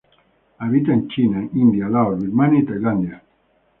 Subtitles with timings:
[0.57, 3.23] Habita en China, India, Laos, Birmania y Tailandia.